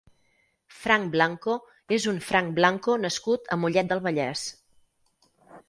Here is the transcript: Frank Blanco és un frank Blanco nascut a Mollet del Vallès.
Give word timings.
Frank 0.85 1.11
Blanco 1.15 1.53
és 1.99 2.09
un 2.13 2.17
frank 2.29 2.51
Blanco 2.61 2.97
nascut 3.05 3.55
a 3.57 3.61
Mollet 3.67 3.93
del 3.95 4.05
Vallès. 4.09 4.49